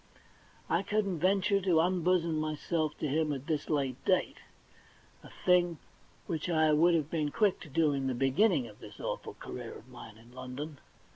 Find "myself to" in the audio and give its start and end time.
2.39-3.07